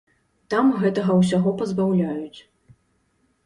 Там 0.53 0.71
гэтага 0.83 1.11
ўсяго 1.19 1.55
пазбаўляюць. 1.61 2.39